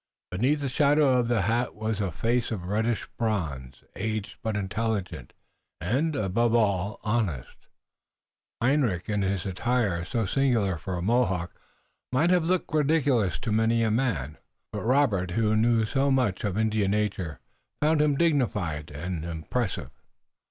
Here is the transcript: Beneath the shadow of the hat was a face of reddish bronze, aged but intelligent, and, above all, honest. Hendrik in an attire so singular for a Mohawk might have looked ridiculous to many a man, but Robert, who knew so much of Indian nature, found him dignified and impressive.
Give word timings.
Beneath 0.31 0.61
the 0.61 0.67
shadow 0.67 1.19
of 1.19 1.27
the 1.27 1.43
hat 1.43 1.75
was 1.75 2.01
a 2.01 2.11
face 2.11 2.49
of 2.49 2.65
reddish 2.65 3.07
bronze, 3.19 3.83
aged 3.95 4.39
but 4.41 4.57
intelligent, 4.57 5.31
and, 5.79 6.15
above 6.15 6.55
all, 6.55 6.99
honest. 7.03 7.67
Hendrik 8.59 9.09
in 9.09 9.21
an 9.23 9.31
attire 9.47 10.03
so 10.03 10.25
singular 10.25 10.79
for 10.79 10.95
a 10.95 11.03
Mohawk 11.03 11.53
might 12.11 12.31
have 12.31 12.45
looked 12.45 12.73
ridiculous 12.73 13.37
to 13.41 13.51
many 13.51 13.83
a 13.83 13.91
man, 13.91 14.39
but 14.73 14.81
Robert, 14.81 15.29
who 15.37 15.55
knew 15.55 15.85
so 15.85 16.09
much 16.09 16.43
of 16.43 16.57
Indian 16.57 16.89
nature, 16.89 17.39
found 17.79 18.01
him 18.01 18.15
dignified 18.15 18.89
and 18.89 19.23
impressive. 19.23 19.91